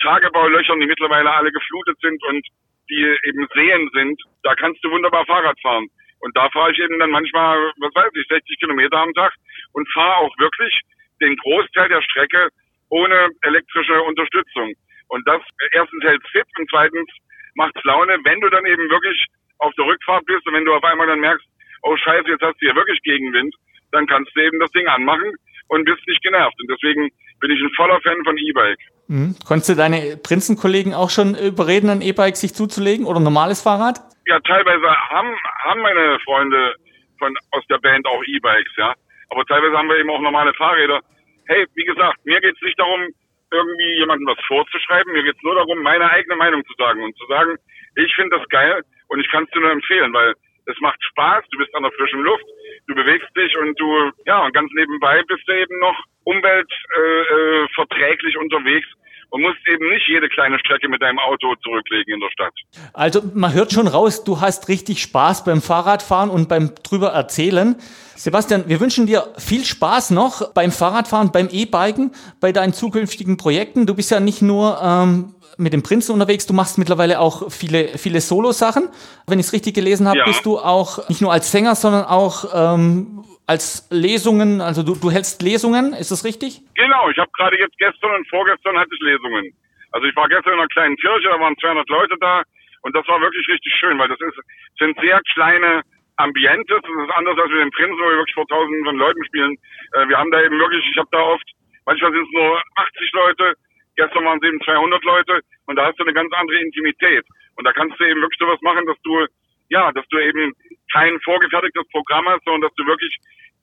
Tagebaulöchern, 0.00 0.80
die 0.80 0.86
mittlerweile 0.86 1.30
alle 1.30 1.52
geflutet 1.52 1.98
sind 2.00 2.22
und 2.24 2.46
die 2.88 3.18
eben 3.24 3.46
Seen 3.54 3.90
sind, 3.94 4.20
da 4.42 4.54
kannst 4.54 4.82
du 4.84 4.90
wunderbar 4.90 5.26
Fahrrad 5.26 5.58
fahren. 5.60 5.86
Und 6.20 6.36
da 6.36 6.48
fahre 6.50 6.72
ich 6.72 6.78
eben 6.78 6.98
dann 6.98 7.10
manchmal, 7.10 7.58
was 7.78 7.94
weiß 7.94 8.12
ich, 8.14 8.26
60 8.28 8.58
Kilometer 8.58 8.98
am 8.98 9.12
Tag 9.14 9.32
und 9.72 9.88
fahre 9.92 10.16
auch 10.16 10.38
wirklich 10.38 10.80
den 11.20 11.36
Großteil 11.36 11.88
der 11.88 12.02
Strecke 12.02 12.48
ohne 12.88 13.30
elektrische 13.42 14.00
Unterstützung. 14.02 14.74
Und 15.08 15.26
das 15.26 15.42
erstens 15.72 16.02
hält 16.02 16.22
fit 16.32 16.46
und 16.58 16.68
zweitens 16.70 17.08
macht 17.54 17.74
Laune, 17.84 18.18
wenn 18.24 18.40
du 18.40 18.50
dann 18.50 18.66
eben 18.66 18.88
wirklich 18.90 19.26
auf 19.58 19.72
der 19.74 19.86
Rückfahrt 19.86 20.26
bist 20.26 20.46
und 20.46 20.54
wenn 20.54 20.64
du 20.64 20.74
auf 20.74 20.84
einmal 20.84 21.06
dann 21.06 21.20
merkst, 21.20 21.46
oh 21.82 21.96
scheiße, 21.96 22.28
jetzt 22.28 22.42
hast 22.42 22.60
du 22.60 22.66
hier 22.66 22.74
wirklich 22.74 23.00
Gegenwind, 23.02 23.54
dann 23.92 24.06
kannst 24.06 24.34
du 24.34 24.40
eben 24.40 24.58
das 24.60 24.70
Ding 24.72 24.86
anmachen 24.88 25.32
und 25.68 25.84
bist 25.84 26.06
nicht 26.06 26.22
genervt. 26.22 26.56
Und 26.60 26.70
deswegen 26.70 27.08
bin 27.40 27.50
ich 27.50 27.60
ein 27.60 27.70
voller 27.76 28.00
Fan 28.00 28.22
von 28.24 28.36
E-Bike. 28.36 28.78
Mhm. 29.08 29.36
Konntest 29.46 29.70
du 29.70 29.74
deine 29.74 30.16
Prinzenkollegen 30.16 30.94
auch 30.94 31.10
schon 31.10 31.34
überreden, 31.34 31.90
ein 31.90 32.02
E-Bike 32.02 32.36
sich 32.36 32.54
zuzulegen 32.54 33.06
oder 33.06 33.20
ein 33.20 33.24
normales 33.24 33.62
Fahrrad? 33.62 34.00
Ja, 34.26 34.40
teilweise 34.40 34.88
haben, 35.08 35.34
haben 35.64 35.80
meine 35.80 36.18
Freunde 36.20 36.74
von, 37.18 37.34
aus 37.52 37.64
der 37.70 37.78
Band 37.78 38.06
auch 38.06 38.22
E-Bikes, 38.26 38.72
ja. 38.76 38.94
Aber 39.30 39.44
teilweise 39.44 39.76
haben 39.76 39.88
wir 39.88 39.98
eben 39.98 40.10
auch 40.10 40.20
normale 40.20 40.52
Fahrräder. 40.54 41.00
Hey, 41.46 41.66
wie 41.74 41.84
gesagt, 41.84 42.24
mir 42.24 42.40
geht's 42.40 42.60
nicht 42.62 42.78
darum, 42.78 43.08
irgendwie 43.52 43.98
jemandem 43.98 44.26
was 44.26 44.38
vorzuschreiben. 44.46 45.12
Mir 45.12 45.22
geht's 45.22 45.42
nur 45.42 45.54
darum, 45.54 45.82
meine 45.82 46.10
eigene 46.10 46.36
Meinung 46.36 46.64
zu 46.64 46.72
sagen 46.78 47.02
und 47.02 47.14
zu 47.16 47.26
sagen, 47.26 47.56
ich 47.96 48.14
finde 48.14 48.38
das 48.38 48.48
geil 48.48 48.82
und 49.08 49.20
ich 49.20 49.30
kann 49.30 49.44
es 49.44 49.50
dir 49.50 49.60
nur 49.60 49.70
empfehlen, 49.70 50.10
weil 50.12 50.34
es 50.66 50.78
macht 50.80 51.02
Spaß, 51.02 51.44
du 51.50 51.58
bist 51.58 51.74
an 51.74 51.82
der 51.84 51.92
frischen 51.92 52.22
Luft, 52.22 52.44
du 52.88 52.94
bewegst 52.94 53.28
dich 53.36 53.56
und 53.56 53.78
du, 53.78 54.10
ja, 54.26 54.44
und 54.44 54.52
ganz 54.52 54.70
nebenbei 54.74 55.22
bist 55.28 55.46
du 55.46 55.52
eben 55.52 55.78
noch 55.78 55.96
umweltverträglich 56.24 58.34
äh, 58.34 58.38
äh, 58.38 58.42
unterwegs 58.42 58.88
und 59.30 59.42
musst 59.42 59.58
eben 59.66 59.88
nicht 59.90 60.06
jede 60.08 60.28
kleine 60.28 60.58
Strecke 60.58 60.88
mit 60.88 61.02
deinem 61.02 61.18
Auto 61.18 61.54
zurücklegen 61.62 62.14
in 62.14 62.20
der 62.20 62.30
Stadt. 62.30 62.54
Also 62.92 63.22
man 63.34 63.52
hört 63.52 63.72
schon 63.72 63.88
raus, 63.88 64.24
du 64.24 64.40
hast 64.40 64.68
richtig 64.68 65.02
Spaß 65.02 65.44
beim 65.44 65.60
Fahrradfahren 65.60 66.30
und 66.30 66.48
beim 66.48 66.74
drüber 66.82 67.08
erzählen. 67.08 67.76
Sebastian, 68.14 68.64
wir 68.68 68.80
wünschen 68.80 69.06
dir 69.06 69.26
viel 69.38 69.64
Spaß 69.64 70.10
noch 70.10 70.54
beim 70.54 70.70
Fahrradfahren, 70.70 71.32
beim 71.32 71.48
E-Biken, 71.50 72.12
bei 72.40 72.52
deinen 72.52 72.72
zukünftigen 72.72 73.36
Projekten. 73.36 73.86
Du 73.86 73.94
bist 73.94 74.10
ja 74.10 74.20
nicht 74.20 74.42
nur 74.42 74.80
ähm, 74.82 75.34
mit 75.58 75.72
dem 75.72 75.82
Prinzen 75.82 76.12
unterwegs, 76.12 76.46
du 76.46 76.54
machst 76.54 76.78
mittlerweile 76.78 77.20
auch 77.20 77.50
viele, 77.50 77.98
viele 77.98 78.20
Solo-Sachen. 78.20 78.88
Wenn 79.26 79.38
ich 79.38 79.46
es 79.46 79.52
richtig 79.52 79.74
gelesen 79.74 80.08
habe, 80.08 80.18
ja. 80.18 80.24
bist 80.24 80.44
du 80.44 80.58
auch 80.58 81.08
nicht 81.08 81.20
nur 81.20 81.32
als 81.32 81.50
Sänger, 81.50 81.74
sondern 81.74 82.04
auch 82.04 82.74
ähm, 82.74 83.24
als 83.46 83.86
Lesungen, 83.90 84.60
also 84.60 84.82
du, 84.82 84.94
du 84.94 85.10
hältst 85.10 85.42
Lesungen, 85.42 85.94
ist 85.94 86.10
das 86.10 86.24
richtig? 86.24 86.60
Genau, 86.74 87.08
ich 87.10 87.18
habe 87.18 87.30
gerade 87.36 87.58
jetzt 87.58 87.78
gestern 87.78 88.14
und 88.14 88.28
vorgestern 88.28 88.76
hatte 88.78 88.90
ich 88.92 89.00
Lesungen. 89.00 89.54
Also 89.92 90.06
ich 90.06 90.16
war 90.16 90.28
gestern 90.28 90.54
in 90.54 90.58
einer 90.58 90.68
kleinen 90.68 90.96
Kirche, 90.96 91.28
da 91.28 91.38
waren 91.38 91.56
200 91.56 91.88
Leute 91.88 92.16
da 92.20 92.42
und 92.82 92.94
das 92.94 93.06
war 93.08 93.20
wirklich 93.20 93.46
richtig 93.48 93.72
schön, 93.78 93.98
weil 93.98 94.08
das 94.08 94.20
ist, 94.20 94.38
sind 94.78 94.98
sehr 95.00 95.20
kleine 95.34 95.82
Ambientes, 96.16 96.80
das 96.82 96.90
ist 96.90 97.12
anders 97.14 97.38
als 97.38 97.50
mit 97.50 97.60
dem 97.60 97.70
Prinzen, 97.70 97.98
wo 97.98 98.08
wir 98.08 98.18
wirklich 98.18 98.34
vor 98.34 98.48
tausenden 98.48 98.84
von 98.84 98.96
Leuten 98.96 99.24
spielen. 99.26 99.54
Äh, 99.92 100.08
wir 100.08 100.18
haben 100.18 100.30
da 100.30 100.42
eben 100.42 100.58
wirklich, 100.58 100.84
ich 100.90 100.98
habe 100.98 101.08
da 101.12 101.20
oft, 101.20 101.46
manchmal 101.84 102.12
sind 102.12 102.26
es 102.26 102.32
nur 102.32 102.62
80 102.76 103.12
Leute, 103.12 103.54
gestern 103.96 104.24
waren 104.24 104.38
es 104.42 104.48
eben 104.48 104.60
200 104.60 105.04
Leute 105.04 105.40
und 105.66 105.76
da 105.76 105.86
hast 105.86 105.98
du 105.98 106.04
eine 106.04 106.14
ganz 106.14 106.32
andere 106.32 106.58
Intimität. 106.58 107.24
Und 107.56 107.64
da 107.64 107.72
kannst 107.72 107.98
du 108.00 108.04
eben 108.04 108.20
wirklich 108.20 108.38
sowas 108.38 108.60
machen, 108.62 108.86
dass 108.86 108.96
du, 109.02 109.26
ja, 109.70 109.92
dass 109.92 110.06
du 110.08 110.18
eben 110.18 110.52
kein 110.92 111.18
vorgefertigtes 111.20 111.84
Programm 111.90 112.26
hast, 112.28 112.44
sondern 112.44 112.62
dass 112.62 112.74
du 112.76 112.86
wirklich 112.86 113.16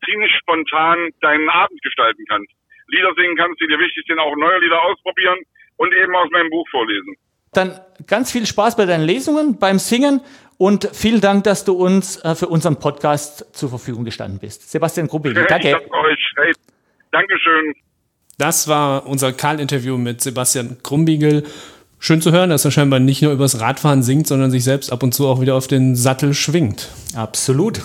ziemlich 0.06 0.32
spontan 0.40 1.10
deinen 1.22 1.50
Abend 1.50 1.82
gestalten 1.82 2.24
kannst. 2.30 2.52
Lieder 2.88 3.14
singen 3.16 3.36
kannst, 3.38 3.60
die 3.62 3.68
dir 3.68 3.80
wichtig 3.80 4.04
sind, 4.08 4.20
auch 4.20 4.36
neue 4.36 4.60
Lieder 4.60 4.82
ausprobieren 4.82 5.40
und 5.78 5.94
eben 5.94 6.16
aus 6.16 6.30
meinem 6.32 6.50
Buch 6.50 6.68
vorlesen. 6.70 7.16
Dann 7.54 7.80
ganz 8.08 8.32
viel 8.32 8.46
Spaß 8.46 8.76
bei 8.76 8.86
deinen 8.86 9.06
Lesungen, 9.06 9.60
beim 9.60 9.80
Singen 9.80 10.22
und 10.58 10.90
vielen 10.94 11.22
Dank, 11.22 11.44
dass 11.44 11.66
du 11.66 11.74
uns 11.74 12.24
äh, 12.24 12.36
für 12.36 12.48
unseren 12.48 12.80
Podcast 12.80 13.56
zur 13.56 13.70
Verfügung 13.70 14.04
gestanden 14.06 14.40
bist. 14.40 14.72
Sebastian 14.72 15.08
Grubbeli, 15.08 15.36
danke. 15.48 15.68
Ich 15.68 15.74
danke 15.74 15.94
euch. 15.94 16.34
Hey, 16.38 16.54
Dankeschön. 17.12 17.74
Das 18.40 18.68
war 18.68 19.06
unser 19.06 19.32
Karl-Interview 19.32 19.98
mit 19.98 20.22
Sebastian 20.22 20.78
Krumbiegel. 20.82 21.44
Schön 22.06 22.20
zu 22.20 22.34
hören, 22.34 22.50
dass 22.50 22.66
er 22.66 22.72
scheinbar 22.72 23.00
nicht 23.00 23.22
nur 23.22 23.32
übers 23.32 23.62
Radfahren 23.62 24.04
singt, 24.04 24.28
sondern 24.28 24.52
sich 24.52 24.66
selbst 24.66 24.92
ab 24.92 25.04
und 25.04 25.14
zu 25.14 25.26
auch 25.26 25.40
wieder 25.40 25.56
auf 25.56 25.68
den 25.68 25.96
Sattel 25.96 26.34
schwingt. 26.34 26.90
Absolut. 27.16 27.80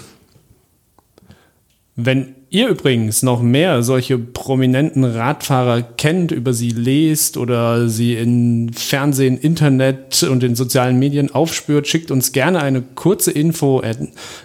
Wenn 1.94 2.34
ihr 2.50 2.66
übrigens 2.66 3.22
noch 3.22 3.40
mehr 3.40 3.84
solche 3.84 4.18
prominenten 4.18 5.04
Radfahrer 5.04 5.82
kennt, 5.82 6.32
über 6.32 6.52
sie 6.52 6.70
lest 6.70 7.37
oder 7.37 7.88
sie 7.88 8.16
in 8.16 8.72
Fernsehen, 8.72 9.38
Internet 9.38 10.25
und 10.25 10.42
den 10.42 10.56
sozialen 10.56 10.98
Medien 10.98 11.32
aufspürt, 11.32 11.87
schickt 11.87 12.10
uns 12.10 12.32
gerne 12.32 12.60
eine 12.60 12.82
kurze 12.82 13.30
Info 13.30 13.84